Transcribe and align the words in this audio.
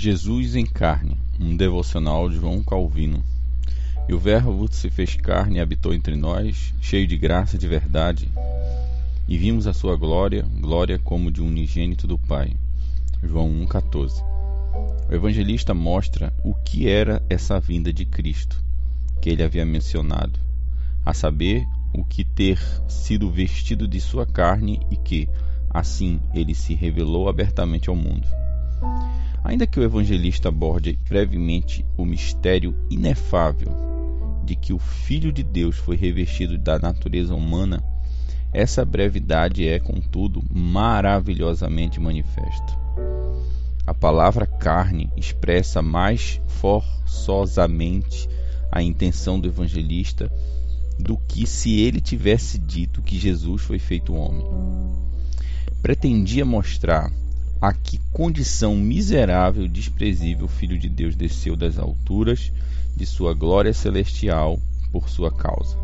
Jesus 0.00 0.54
em 0.54 0.64
carne, 0.64 1.18
um 1.40 1.56
devocional 1.56 2.28
de 2.28 2.36
João 2.36 2.62
Calvino. 2.62 3.20
E 4.08 4.14
o 4.14 4.18
Verbo 4.18 4.68
se 4.70 4.88
fez 4.88 5.16
carne 5.16 5.56
e 5.56 5.60
habitou 5.60 5.92
entre 5.92 6.14
nós, 6.14 6.72
cheio 6.80 7.04
de 7.04 7.18
graça 7.18 7.56
e 7.56 7.58
de 7.58 7.66
verdade. 7.66 8.30
E 9.26 9.36
vimos 9.36 9.66
a 9.66 9.72
sua 9.72 9.96
glória, 9.96 10.46
glória 10.60 11.00
como 11.00 11.32
de 11.32 11.42
um 11.42 11.48
unigênito 11.48 12.06
do 12.06 12.16
Pai. 12.16 12.52
João 13.24 13.50
1,14. 13.66 14.22
O 15.10 15.12
evangelista 15.12 15.74
mostra 15.74 16.32
o 16.44 16.54
que 16.54 16.88
era 16.88 17.20
essa 17.28 17.58
vinda 17.58 17.92
de 17.92 18.04
Cristo, 18.04 18.62
que 19.20 19.28
ele 19.28 19.42
havia 19.42 19.66
mencionado, 19.66 20.38
a 21.04 21.12
saber, 21.12 21.66
o 21.92 22.04
que 22.04 22.22
ter 22.22 22.60
sido 22.86 23.28
vestido 23.32 23.88
de 23.88 24.00
sua 24.00 24.24
carne 24.24 24.78
e 24.92 24.96
que, 24.96 25.28
assim, 25.68 26.20
ele 26.32 26.54
se 26.54 26.72
revelou 26.72 27.28
abertamente 27.28 27.88
ao 27.88 27.96
mundo. 27.96 28.28
Ainda 29.48 29.66
que 29.66 29.80
o 29.80 29.82
evangelista 29.82 30.50
aborde 30.50 30.98
brevemente 31.08 31.82
o 31.96 32.04
mistério 32.04 32.76
inefável 32.90 33.72
de 34.44 34.54
que 34.54 34.74
o 34.74 34.78
Filho 34.78 35.32
de 35.32 35.42
Deus 35.42 35.76
foi 35.76 35.96
revestido 35.96 36.58
da 36.58 36.78
natureza 36.78 37.34
humana, 37.34 37.82
essa 38.52 38.84
brevidade 38.84 39.66
é, 39.66 39.78
contudo, 39.78 40.44
maravilhosamente 40.52 41.98
manifesta. 41.98 42.78
A 43.86 43.94
palavra 43.94 44.44
carne 44.44 45.10
expressa 45.16 45.80
mais 45.80 46.38
forçosamente 46.46 48.28
a 48.70 48.82
intenção 48.82 49.40
do 49.40 49.48
evangelista 49.48 50.30
do 50.98 51.16
que 51.16 51.46
se 51.46 51.80
ele 51.80 52.02
tivesse 52.02 52.58
dito 52.58 53.00
que 53.00 53.18
Jesus 53.18 53.62
foi 53.62 53.78
feito 53.78 54.14
homem. 54.14 54.46
Pretendia 55.80 56.44
mostrar 56.44 57.10
a 57.60 57.72
que 57.72 57.98
condição 58.12 58.76
miserável 58.76 59.64
e 59.64 59.68
desprezível 59.68 60.46
o 60.46 60.48
Filho 60.48 60.78
de 60.78 60.88
Deus 60.88 61.16
desceu 61.16 61.56
das 61.56 61.78
alturas 61.78 62.52
de 62.96 63.04
sua 63.04 63.34
glória 63.34 63.72
celestial 63.72 64.58
por 64.92 65.08
sua 65.08 65.30
causa. 65.30 65.76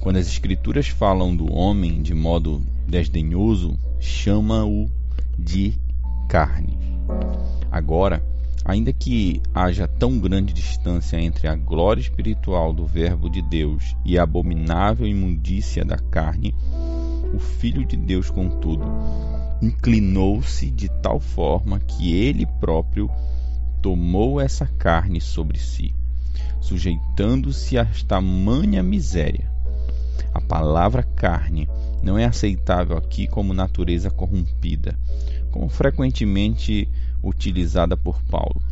Quando 0.00 0.16
as 0.16 0.26
Escrituras 0.26 0.88
falam 0.88 1.34
do 1.34 1.52
homem 1.52 2.02
de 2.02 2.14
modo 2.14 2.62
desdenhoso, 2.86 3.78
chama-o 4.00 4.90
de 5.38 5.74
carne. 6.28 6.78
Agora, 7.70 8.22
ainda 8.64 8.92
que 8.92 9.40
haja 9.54 9.86
tão 9.86 10.18
grande 10.18 10.52
distância 10.52 11.20
entre 11.20 11.46
a 11.46 11.54
glória 11.54 12.00
espiritual 12.00 12.72
do 12.72 12.86
Verbo 12.86 13.30
de 13.30 13.42
Deus 13.42 13.96
e 14.04 14.18
a 14.18 14.22
abominável 14.22 15.06
imundícia 15.06 15.84
da 15.84 15.98
carne, 15.98 16.54
o 17.34 17.38
Filho 17.38 17.84
de 17.84 17.96
Deus, 17.96 18.30
contudo, 18.30 18.84
inclinou-se 19.60 20.70
de 20.70 20.88
tal 20.88 21.18
forma 21.18 21.80
que 21.80 22.14
ele 22.14 22.46
próprio 22.60 23.10
tomou 23.82 24.40
essa 24.40 24.66
carne 24.66 25.20
sobre 25.20 25.58
si, 25.58 25.94
sujeitando-se 26.60 27.78
a 27.78 27.86
tamanha 28.06 28.82
miséria. 28.82 29.50
A 30.32 30.40
palavra 30.40 31.02
carne 31.02 31.68
não 32.02 32.18
é 32.18 32.24
aceitável 32.24 32.96
aqui 32.96 33.26
como 33.26 33.52
natureza 33.52 34.10
corrompida, 34.10 34.98
como 35.50 35.68
frequentemente 35.68 36.88
utilizada 37.22 37.96
por 37.96 38.22
Paulo, 38.22 38.62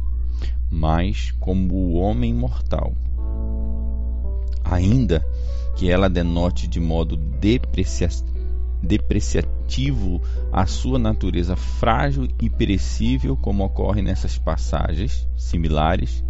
mas 0.70 1.32
como 1.40 1.74
o 1.74 1.94
homem 1.94 2.32
mortal. 2.32 2.94
Ainda 4.62 5.24
que 5.76 5.90
ela 5.90 6.08
denote 6.08 6.66
de 6.66 6.80
modo 6.80 7.16
depreciativo 7.16 8.35
depreciativo 8.86 10.22
a 10.52 10.64
sua 10.64 10.98
natureza 10.98 11.56
frágil 11.56 12.28
e 12.40 12.48
perecível, 12.48 13.36
como 13.36 13.64
ocorre 13.64 14.00
nessas 14.00 14.38
passagens 14.38 15.28
similares, 15.36 16.24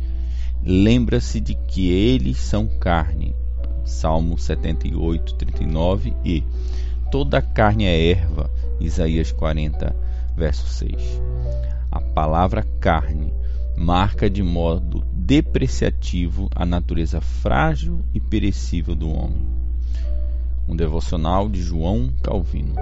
lembra-se 0.62 1.40
de 1.40 1.54
que 1.54 1.90
eles 1.90 2.38
são 2.38 2.66
carne. 2.66 3.34
Salmo 3.84 4.36
78, 4.36 5.34
39 5.34 6.12
e 6.24 6.42
toda 7.10 7.40
carne 7.40 7.84
é 7.84 8.10
erva. 8.10 8.50
Isaías 8.80 9.30
40, 9.30 9.94
verso 10.36 10.66
6. 10.66 11.20
A 11.90 12.00
palavra 12.00 12.64
carne 12.80 13.32
marca 13.76 14.28
de 14.28 14.42
modo 14.42 15.04
depreciativo 15.12 16.48
a 16.54 16.64
natureza 16.64 17.20
frágil 17.20 18.00
e 18.14 18.18
perecível 18.18 18.94
do 18.94 19.10
homem 19.10 19.65
um 20.68 20.74
devocional 20.74 21.48
de 21.48 21.62
João 21.62 22.12
Calvino. 22.22 22.74